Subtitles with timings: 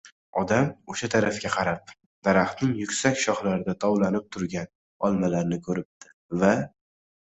[0.43, 1.93] Odam oʻsha tarafga qarab,
[2.29, 4.75] daraxtning yuksak shoxlarida tovlanib turgan
[5.07, 6.57] olmalarni koʻribdi va: